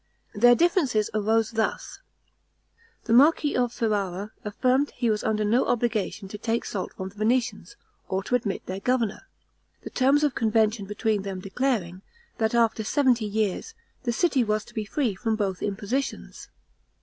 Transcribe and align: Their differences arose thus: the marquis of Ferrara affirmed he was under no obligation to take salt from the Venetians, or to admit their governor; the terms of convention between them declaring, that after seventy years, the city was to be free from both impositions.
Their 0.33 0.55
differences 0.55 1.11
arose 1.13 1.51
thus: 1.51 1.99
the 3.03 3.13
marquis 3.13 3.55
of 3.55 3.71
Ferrara 3.71 4.31
affirmed 4.43 4.89
he 4.95 5.11
was 5.11 5.23
under 5.23 5.45
no 5.45 5.67
obligation 5.67 6.27
to 6.29 6.39
take 6.39 6.65
salt 6.65 6.91
from 6.93 7.09
the 7.09 7.15
Venetians, 7.15 7.75
or 8.07 8.23
to 8.23 8.33
admit 8.33 8.65
their 8.65 8.79
governor; 8.79 9.27
the 9.83 9.91
terms 9.91 10.23
of 10.23 10.33
convention 10.33 10.87
between 10.87 11.21
them 11.21 11.39
declaring, 11.39 12.01
that 12.39 12.55
after 12.55 12.83
seventy 12.83 13.25
years, 13.25 13.75
the 14.01 14.11
city 14.11 14.43
was 14.43 14.65
to 14.65 14.73
be 14.73 14.85
free 14.85 15.13
from 15.13 15.35
both 15.35 15.61
impositions. 15.61 16.49